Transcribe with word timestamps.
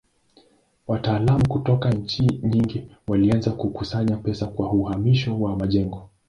Wataalamu 0.87 1.47
kutoka 1.47 1.91
nchi 1.91 2.39
nyingi 2.43 2.87
walianza 3.07 3.51
kukusanya 3.51 4.17
pesa 4.17 4.45
kwa 4.47 4.71
uhamisho 4.73 5.39
wa 5.41 5.55
majengo. 5.55 6.09